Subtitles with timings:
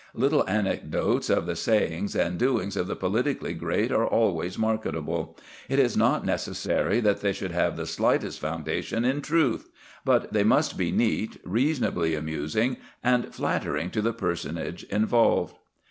[0.15, 5.37] Little anecdotes of the sayings and doings of the politically great are always marketable.
[5.69, 9.69] It is not necessary that they should have the slightest foundation in truth;
[10.03, 15.55] but they must be neat, reasonably amusing, and flattering to the personage involved.